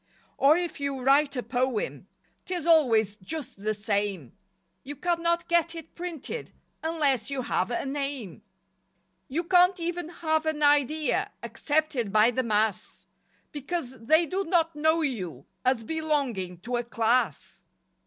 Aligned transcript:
Or 0.35 0.57
if 0.57 0.79
you 0.79 0.99
write 0.99 1.35
a 1.35 1.43
poem, 1.43 2.07
'Tis 2.47 2.65
always 2.65 3.17
just 3.17 3.63
the 3.63 3.75
same, 3.75 4.35
You 4.81 4.95
cannot 4.95 5.47
get 5.47 5.75
it 5.75 5.93
printed 5.93 6.51
Unless 6.81 7.29
you 7.29 7.43
have 7.43 7.69
a 7.69 7.85
"name." 7.85 8.41
You 9.27 9.43
can't 9.43 9.79
even 9.79 10.09
have 10.09 10.47
an 10.47 10.63
idea 10.63 11.29
Accepted 11.43 12.11
by 12.11 12.31
the 12.31 12.41
mass, 12.41 13.05
Because 13.51 13.91
they 14.03 14.25
do 14.25 14.43
not 14.43 14.75
know 14.75 15.03
you 15.03 15.45
As 15.63 15.83
belonging 15.83 16.61
to 16.61 16.77
a 16.77 16.83
"Class." 16.83 17.63